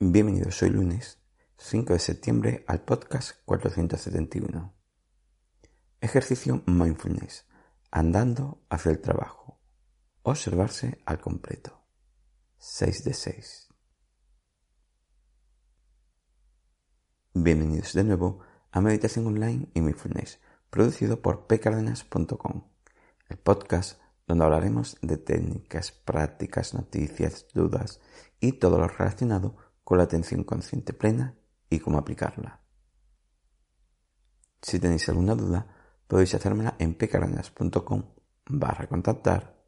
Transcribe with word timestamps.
Bienvenidos 0.00 0.62
hoy 0.62 0.70
lunes 0.70 1.18
5 1.56 1.94
de 1.94 1.98
septiembre 1.98 2.64
al 2.68 2.82
podcast 2.82 3.32
471. 3.44 4.72
Ejercicio 6.00 6.62
Mindfulness. 6.66 7.48
Andando 7.90 8.62
hacia 8.70 8.92
el 8.92 9.00
trabajo. 9.00 9.58
Observarse 10.22 11.02
al 11.04 11.20
completo. 11.20 11.84
6 12.58 13.04
de 13.06 13.12
6. 13.12 13.68
Bienvenidos 17.34 17.92
de 17.92 18.04
nuevo 18.04 18.38
a 18.70 18.80
Meditación 18.80 19.26
Online 19.26 19.68
y 19.74 19.80
Mindfulness, 19.80 20.38
producido 20.70 21.22
por 21.22 21.48
pcardenas.com, 21.48 22.68
el 23.30 23.38
podcast 23.38 24.00
donde 24.28 24.44
hablaremos 24.44 24.96
de 25.02 25.16
técnicas, 25.16 25.90
prácticas, 25.90 26.72
noticias, 26.72 27.48
dudas 27.52 28.00
y 28.38 28.52
todo 28.52 28.78
lo 28.78 28.86
relacionado 28.86 29.56
con 29.88 29.96
la 29.96 30.04
atención 30.04 30.44
consciente 30.44 30.92
plena 30.92 31.34
y 31.70 31.78
cómo 31.78 31.96
aplicarla. 31.96 32.60
Si 34.60 34.78
tenéis 34.78 35.08
alguna 35.08 35.34
duda, 35.34 35.66
podéis 36.06 36.34
hacérmela 36.34 36.76
en 36.78 36.94
pcardenas.com 36.94 38.02
barra 38.50 38.86
contactar 38.86 39.64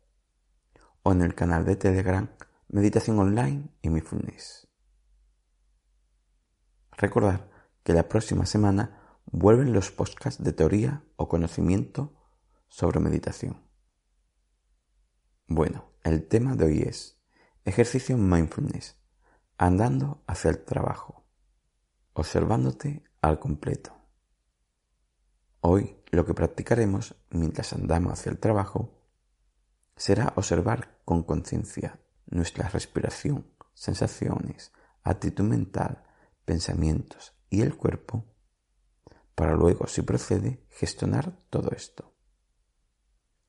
o 1.05 1.13
en 1.13 1.23
el 1.23 1.35
canal 1.35 1.65
de 1.65 1.77
Telegram 1.77 2.29
Meditación 2.69 3.19
Online 3.19 3.71
y 3.81 3.89
Mindfulness. 3.89 4.69
Recordad 6.99 7.49
que 7.83 7.95
la 7.95 8.07
próxima 8.07 8.45
semana 8.45 9.17
vuelven 9.25 9.73
los 9.73 9.91
podcasts 9.91 10.45
de 10.45 10.53
teoría 10.53 11.03
o 11.17 11.31
conocimiento 11.31 12.15
sobre 12.69 13.01
meditación. 13.01 13.65
Bueno, 15.47 15.95
el 16.05 16.29
tema 16.29 16.57
de 16.57 16.67
hoy 16.67 16.83
es 16.83 17.19
ejercicio 17.65 18.19
mindfulness, 18.19 19.00
andando 19.61 20.23
hacia 20.27 20.51
el 20.51 20.65
trabajo, 20.65 21.23
observándote 22.15 23.05
al 23.21 23.39
completo. 23.39 23.95
Hoy 25.61 25.99
lo 26.11 26.25
que 26.25 26.33
practicaremos 26.33 27.15
mientras 27.29 27.75
andamos 27.75 28.15
hacia 28.15 28.33
el 28.33 28.39
trabajo 28.39 29.05
será 29.97 30.33
observar 30.37 31.03
con 31.05 31.25
conciencia 31.25 32.01
nuestra 32.25 32.71
respiración, 32.71 33.51
sensaciones, 33.75 34.73
actitud 35.03 35.45
mental, 35.45 36.05
pensamientos 36.47 37.35
y 37.51 37.61
el 37.61 37.77
cuerpo 37.77 38.25
para 39.35 39.55
luego, 39.57 39.87
si 39.89 40.01
procede, 40.01 40.65
gestionar 40.71 41.37
todo 41.51 41.71
esto. 41.73 42.15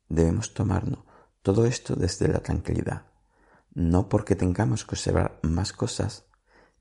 Debemos 0.10 0.54
tomarnos 0.54 1.06
todo 1.42 1.66
esto 1.66 1.96
desde 1.96 2.28
la 2.28 2.40
tranquilidad. 2.40 3.11
No 3.74 4.10
porque 4.10 4.36
tengamos 4.36 4.86
que 4.86 4.96
observar 4.96 5.40
más 5.44 5.74
cosas, 5.74 6.26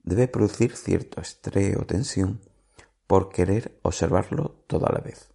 debe 0.02 0.28
producir 0.28 0.76
cierto 0.76 1.20
estrés 1.20 1.76
o 1.76 1.86
tensión 1.86 2.40
por 3.06 3.30
querer 3.30 3.78
observarlo 3.82 4.64
todo 4.66 4.86
a 4.86 4.92
la 4.92 5.00
vez. 5.00 5.30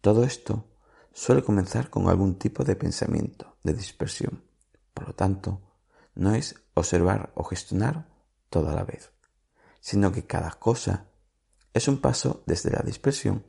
Todo 0.00 0.24
esto 0.24 0.68
suele 1.12 1.42
comenzar 1.42 1.90
con 1.90 2.08
algún 2.08 2.38
tipo 2.38 2.64
de 2.64 2.76
pensamiento, 2.76 3.56
de 3.62 3.74
dispersión. 3.74 4.44
Por 4.94 5.08
lo 5.08 5.14
tanto, 5.14 5.62
no 6.14 6.34
es 6.34 6.54
observar 6.74 7.32
o 7.34 7.44
gestionar 7.44 8.08
todo 8.48 8.70
a 8.70 8.74
la 8.74 8.84
vez, 8.84 9.12
sino 9.80 10.12
que 10.12 10.26
cada 10.26 10.50
cosa 10.52 11.06
es 11.74 11.88
un 11.88 12.00
paso 12.00 12.42
desde 12.46 12.70
la 12.70 12.80
dispersión 12.80 13.44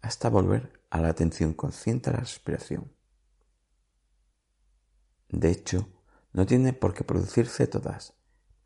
hasta 0.00 0.28
volver 0.28 0.80
a 0.90 1.00
la 1.00 1.08
atención 1.08 1.54
consciente 1.54 2.10
a 2.10 2.14
la 2.14 2.20
respiración. 2.20 2.92
De 5.28 5.50
hecho, 5.50 5.88
no 6.32 6.46
tiene 6.46 6.72
por 6.72 6.94
qué 6.94 7.04
producirse 7.04 7.66
todas, 7.66 8.14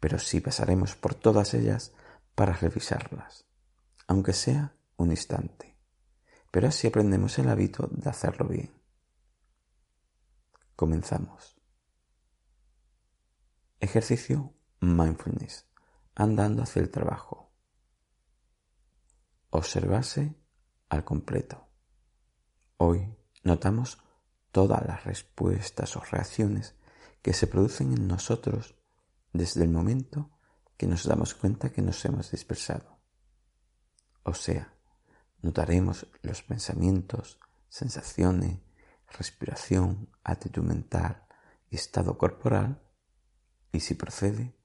pero 0.00 0.18
sí 0.18 0.40
pasaremos 0.40 0.94
por 0.94 1.14
todas 1.14 1.54
ellas 1.54 1.92
para 2.34 2.52
revisarlas, 2.52 3.44
aunque 4.06 4.32
sea 4.32 4.76
un 4.96 5.10
instante. 5.10 5.76
Pero 6.50 6.68
así 6.68 6.86
aprendemos 6.86 7.38
el 7.38 7.48
hábito 7.48 7.88
de 7.90 8.08
hacerlo 8.08 8.46
bien. 8.46 8.70
Comenzamos. 10.74 11.56
Ejercicio 13.80 14.54
mindfulness, 14.80 15.66
andando 16.14 16.62
hacia 16.62 16.82
el 16.82 16.90
trabajo 16.90 17.46
observarse 19.56 20.34
al 20.88 21.04
completo. 21.04 21.68
Hoy 22.76 23.16
notamos 23.42 23.98
todas 24.52 24.84
las 24.86 25.04
respuestas 25.04 25.96
o 25.96 26.00
reacciones 26.00 26.76
que 27.26 27.32
se 27.32 27.48
producen 27.48 27.92
en 27.92 28.06
nosotros 28.06 28.76
desde 29.32 29.64
el 29.64 29.68
momento 29.68 30.30
que 30.76 30.86
nos 30.86 31.02
damos 31.02 31.34
cuenta 31.34 31.72
que 31.72 31.82
nos 31.82 32.04
hemos 32.04 32.30
dispersado. 32.30 33.00
O 34.22 34.32
sea, 34.32 34.72
notaremos 35.42 36.06
los 36.22 36.44
pensamientos, 36.44 37.40
sensaciones, 37.68 38.60
respiración, 39.08 40.08
actitud 40.22 40.62
mental 40.62 41.26
y 41.68 41.74
estado 41.74 42.16
corporal 42.16 42.80
y 43.72 43.80
si 43.80 43.94
procede, 43.94 44.56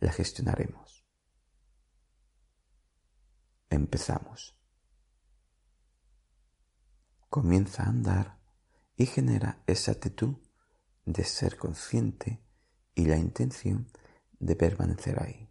la 0.00 0.12
gestionaremos. 0.12 1.06
Empezamos. 3.68 4.58
Comienza 7.28 7.82
a 7.82 7.90
andar 7.90 8.40
y 8.96 9.04
genera 9.04 9.62
esa 9.66 9.92
actitud 9.92 10.41
de 11.04 11.24
ser 11.24 11.56
consciente 11.56 12.42
y 12.94 13.06
la 13.06 13.16
intención 13.16 13.90
de 14.38 14.56
permanecer 14.56 15.22
ahí. 15.22 15.48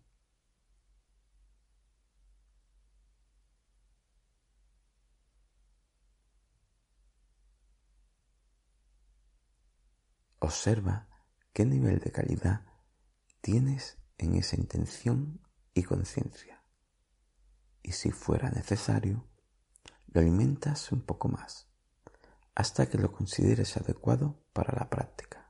Observa 10.39 11.07
qué 11.53 11.65
nivel 11.65 11.99
de 11.99 12.11
calidad 12.11 12.65
tienes 13.41 13.97
en 14.17 14.35
esa 14.35 14.55
intención 14.55 15.39
y 15.73 15.83
conciencia 15.83 16.61
y 17.83 17.93
si 17.93 18.11
fuera 18.11 18.49
necesario, 18.49 19.27
lo 20.07 20.21
alimentas 20.21 20.91
un 20.91 21.01
poco 21.01 21.27
más, 21.29 21.67
hasta 22.55 22.87
que 22.87 22.97
lo 22.97 23.11
consideres 23.11 23.77
adecuado 23.77 24.43
para 24.53 24.73
la 24.77 24.89
práctica. 24.89 25.40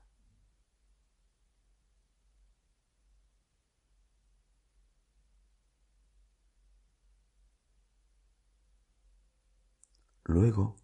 Luego, 10.32 10.76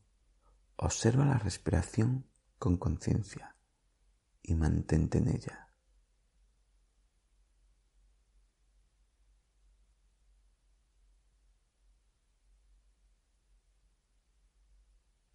observa 0.76 1.24
la 1.24 1.38
respiración 1.38 2.26
con 2.58 2.76
conciencia 2.76 3.56
y 4.42 4.54
mantente 4.54 5.18
en 5.18 5.28
ella. 5.28 5.68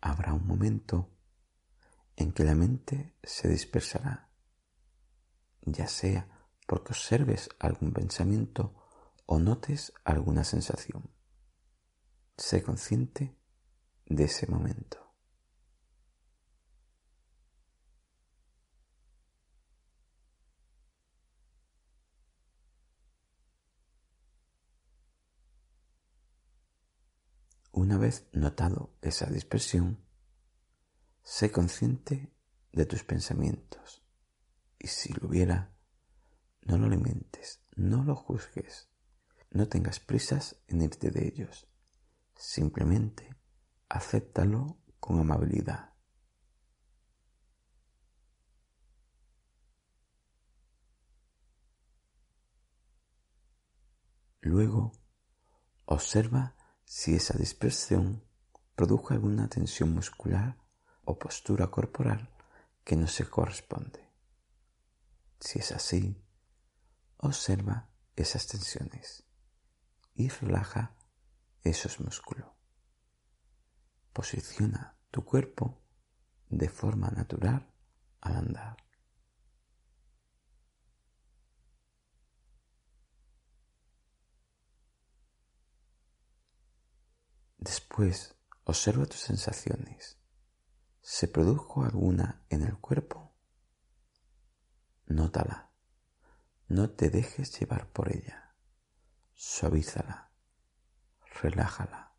habrá 0.05 0.33
un 0.33 0.45
momento 0.45 1.09
en 2.17 2.33
que 2.33 2.43
la 2.43 2.55
mente 2.55 3.15
se 3.23 3.47
dispersará, 3.47 4.29
ya 5.61 5.87
sea 5.87 6.27
porque 6.67 6.91
observes 6.91 7.49
algún 7.57 7.93
pensamiento 7.93 8.75
o 9.25 9.39
notes 9.39 9.93
alguna 10.03 10.43
sensación. 10.43 11.09
Sé 12.35 12.61
consciente 12.61 13.37
de 14.05 14.25
ese 14.25 14.47
momento. 14.47 15.03
Una 27.71 27.97
vez 27.97 28.27
notado 28.33 28.95
esa 29.01 29.25
dispersión, 29.25 30.05
sé 31.23 31.51
consciente 31.51 32.31
de 32.71 32.85
tus 32.85 33.03
pensamientos 33.03 34.05
y 34.77 34.87
si 34.87 35.11
lo 35.13 35.27
hubiera, 35.27 35.75
no 36.61 36.77
lo 36.77 36.85
alimentes, 36.85 37.63
no 37.75 38.03
lo 38.03 38.15
juzgues, 38.15 38.89
no 39.49 39.67
tengas 39.69 39.99
prisas 39.99 40.61
en 40.67 40.83
irte 40.83 41.09
de 41.09 41.27
ellos. 41.27 41.67
Simplemente 42.35 43.32
acéptalo 43.93 44.79
con 44.99 45.19
amabilidad. 45.19 45.93
Luego, 54.41 54.93
observa 55.85 56.55
si 56.83 57.13
esa 57.13 57.37
dispersión 57.37 58.23
produjo 58.75 59.13
alguna 59.13 59.47
tensión 59.47 59.93
muscular 59.93 60.57
o 61.05 61.19
postura 61.19 61.67
corporal 61.67 62.33
que 62.83 62.95
no 62.95 63.05
se 63.07 63.29
corresponde. 63.29 64.09
Si 65.39 65.59
es 65.59 65.71
así, 65.71 66.19
observa 67.17 67.91
esas 68.15 68.47
tensiones 68.47 69.23
y 70.15 70.29
relaja 70.29 70.97
esos 71.63 71.99
músculos. 71.99 72.62
Posiciona 74.13 74.95
tu 75.11 75.25
cuerpo 75.25 75.81
de 76.49 76.69
forma 76.69 77.09
natural 77.09 77.67
al 78.21 78.35
andar. 78.35 78.77
Después 87.57 88.35
observa 88.65 89.05
tus 89.05 89.19
sensaciones. 89.19 90.19
¿Se 91.01 91.27
produjo 91.27 91.83
alguna 91.83 92.45
en 92.49 92.61
el 92.61 92.77
cuerpo? 92.77 93.33
Nótala. 95.05 95.71
No 96.67 96.89
te 96.89 97.09
dejes 97.09 97.59
llevar 97.59 97.87
por 97.91 98.11
ella. 98.11 98.55
Suavízala. 99.33 100.31
Relájala. 101.41 102.12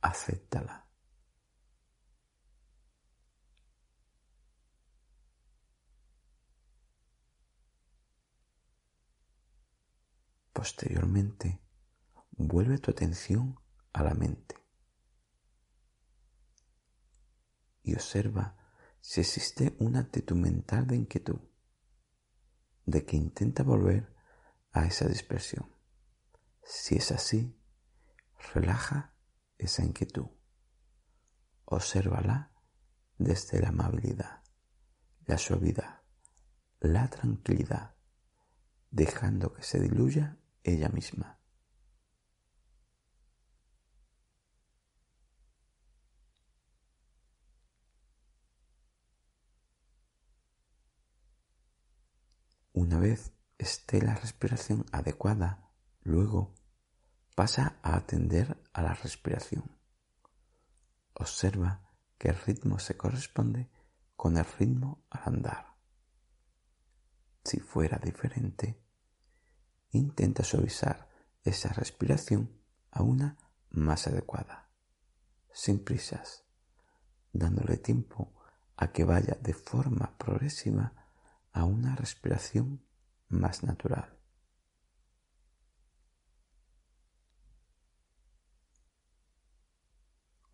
Acéptala. 0.00 0.86
Posteriormente, 10.52 11.60
vuelve 12.30 12.78
tu 12.78 12.90
atención 12.90 13.58
a 13.92 14.02
la 14.02 14.14
mente 14.14 14.56
y 17.82 17.94
observa 17.94 18.56
si 19.00 19.20
existe 19.20 19.76
una 19.78 20.00
actitud 20.00 20.34
mental 20.34 20.86
de 20.86 20.96
inquietud, 20.96 21.40
de 22.84 23.04
que 23.04 23.16
intenta 23.16 23.62
volver 23.62 24.12
a 24.72 24.86
esa 24.86 25.06
dispersión. 25.06 25.72
Si 26.64 26.96
es 26.96 27.12
así, 27.12 27.56
relaja 28.52 29.15
esa 29.58 29.84
inquietud. 29.84 30.26
Obsérvala 31.64 32.52
desde 33.18 33.60
la 33.60 33.68
amabilidad, 33.68 34.42
la 35.26 35.38
suavidad, 35.38 36.02
la 36.80 37.08
tranquilidad, 37.08 37.94
dejando 38.90 39.52
que 39.52 39.62
se 39.62 39.80
diluya 39.80 40.38
ella 40.62 40.88
misma. 40.88 41.40
Una 52.72 52.98
vez 52.98 53.32
esté 53.56 54.02
la 54.02 54.14
respiración 54.14 54.84
adecuada, 54.92 55.70
luego 56.02 56.54
pasa 57.36 57.78
a 57.82 57.96
atender 57.96 58.56
a 58.72 58.80
la 58.80 58.94
respiración. 58.94 59.78
Observa 61.12 61.82
que 62.16 62.30
el 62.30 62.34
ritmo 62.34 62.78
se 62.78 62.96
corresponde 62.96 63.70
con 64.16 64.38
el 64.38 64.46
ritmo 64.58 65.04
al 65.10 65.34
andar. 65.34 65.76
Si 67.44 67.60
fuera 67.60 67.98
diferente, 67.98 68.82
intenta 69.90 70.44
suavizar 70.44 71.10
esa 71.44 71.68
respiración 71.74 72.58
a 72.90 73.02
una 73.02 73.36
más 73.68 74.06
adecuada, 74.06 74.70
sin 75.52 75.84
prisas, 75.84 76.46
dándole 77.34 77.76
tiempo 77.76 78.32
a 78.78 78.92
que 78.92 79.04
vaya 79.04 79.36
de 79.42 79.52
forma 79.52 80.16
progresiva 80.16 80.94
a 81.52 81.64
una 81.64 81.96
respiración 81.96 82.82
más 83.28 83.62
natural. 83.62 84.15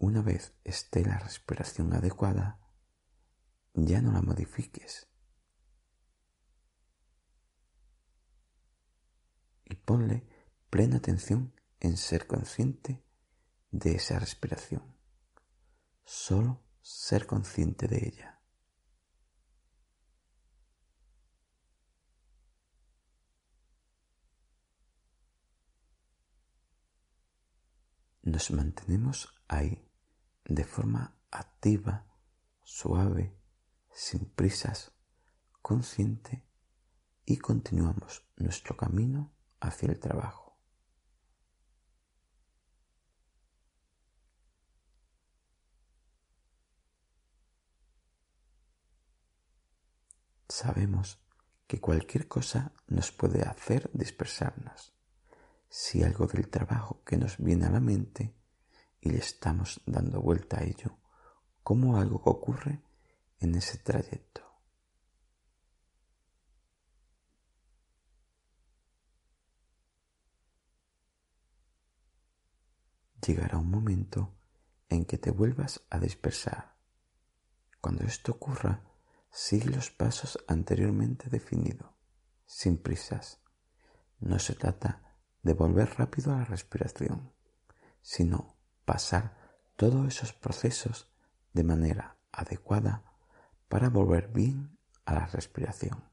Una 0.03 0.21
vez 0.21 0.53
esté 0.65 1.05
la 1.05 1.17
respiración 1.17 1.95
adecuada, 1.95 2.59
ya 3.73 4.03
no 4.03 4.11
la 4.11 4.21
modifiques. 4.21 5.07
Y 9.65 9.77
ponle 9.77 10.27
plena 10.71 10.97
atención 10.97 11.55
en 11.79 11.97
ser 11.97 12.27
consciente 12.27 13.01
de 13.71 13.95
esa 13.95 14.19
respiración, 14.19 14.83
solo 16.05 16.65
ser 16.81 17.25
consciente 17.25 17.87
de 17.87 18.09
ella. 18.09 18.43
nos 28.25 28.53
mantenemos 28.53 29.35
ahí 29.49 29.92
de 30.44 30.65
forma 30.65 31.17
activa, 31.31 32.06
suave, 32.62 33.37
sin 33.93 34.27
prisas, 34.27 34.93
consciente 35.61 36.44
y 37.25 37.39
continuamos 37.39 38.27
nuestro 38.37 38.77
camino 38.77 39.33
hacia 39.61 39.89
el 39.89 40.00
trabajo. 40.00 40.43
Sabemos 50.49 51.19
que 51.67 51.81
cualquier 51.81 52.29
cosa 52.29 52.75
nos 52.87 53.11
puede 53.11 53.43
hacer 53.43 53.91
dispersarnos 53.94 54.93
si 55.71 56.03
algo 56.03 56.27
del 56.27 56.50
trabajo 56.50 57.03
que 57.05 57.17
nos 57.17 57.39
viene 57.39 57.65
a 57.65 57.70
la 57.70 57.81
mente 57.81 58.37
y 59.03 59.11
le 59.11 59.19
estamos 59.19 59.82
dando 59.85 60.23
vuelta 60.23 60.61
a 60.61 60.65
ello 60.65 60.97
como 61.63 61.97
algo 61.97 62.23
que 62.23 62.31
ocurre 62.31 62.82
en 63.41 63.56
ese 63.56 63.79
trayecto. 63.79 64.43
Llegará 73.27 73.59
un 73.59 73.71
momento 73.71 74.35
en 74.89 75.05
que 75.05 75.19
te 75.19 75.31
vuelvas 75.31 75.81
a 75.91 75.99
dispersar. 75.99 76.77
Cuando 77.81 78.05
esto 78.05 78.32
ocurra, 78.32 78.82
sigue 79.31 79.71
los 79.71 79.91
pasos 79.91 80.39
anteriormente 80.47 81.29
definidos, 81.29 81.91
sin 82.47 82.79
prisas. 82.79 83.41
No 84.21 84.39
se 84.39 84.55
trata 84.55 85.17
de 85.43 85.55
volver 85.55 85.97
rápido 85.99 86.32
a 86.32 86.39
la 86.39 86.44
respiración, 86.44 87.32
sino 88.01 88.52
pasar 88.84 89.36
todos 89.77 90.06
esos 90.06 90.32
procesos 90.32 91.08
de 91.53 91.65
manera 91.65 92.17
adecuada 92.31 93.05
para 93.69 93.89
volver 93.89 94.29
bien 94.29 94.79
a 95.05 95.15
la 95.15 95.27
respiración. 95.27 96.05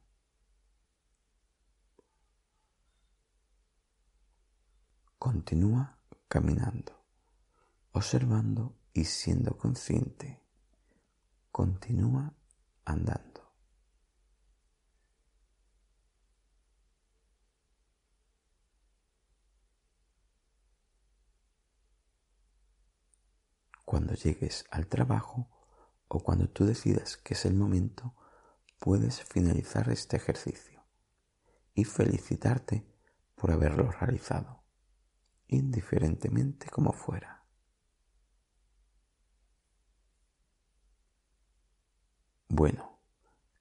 Continúa 5.17 5.97
caminando, 6.27 7.03
observando 7.91 8.77
y 8.93 9.03
siendo 9.03 9.57
consciente. 9.57 10.41
Continúa 11.51 12.33
andando. 12.85 13.28
Cuando 23.89 24.13
llegues 24.13 24.65
al 24.69 24.85
trabajo 24.85 25.49
o 26.09 26.19
cuando 26.19 26.47
tú 26.47 26.63
decidas 26.63 27.17
que 27.17 27.33
es 27.33 27.43
el 27.45 27.55
momento, 27.55 28.13
puedes 28.77 29.23
finalizar 29.23 29.89
este 29.89 30.15
ejercicio 30.15 30.85
y 31.73 31.85
felicitarte 31.85 32.85
por 33.33 33.49
haberlo 33.49 33.89
realizado, 33.91 34.61
indiferentemente 35.47 36.69
como 36.69 36.93
fuera. 36.93 37.47
Bueno, 42.47 42.99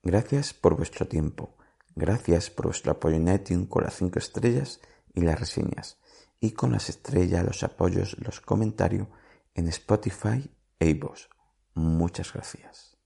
gracias 0.03 0.53
por 0.53 0.77
vuestro 0.77 1.09
tiempo, 1.09 1.57
gracias 1.95 2.51
por 2.51 2.67
vuestro 2.67 2.93
apoyo 2.93 3.17
en 3.17 3.29
iTunes 3.29 3.71
con 3.71 3.83
las 3.83 3.95
5 3.95 4.19
estrellas 4.19 4.83
y 5.15 5.23
las 5.23 5.41
reseñas, 5.41 5.97
y 6.39 6.51
con 6.51 6.71
las 6.71 6.91
estrellas, 6.91 7.47
los 7.47 7.63
apoyos, 7.63 8.19
los 8.19 8.43
comentarios 8.43 9.09
en 9.59 9.67
Spotify 9.69 10.49
e. 10.79 11.01
Muchas 11.75 12.33
gracias. 12.33 12.97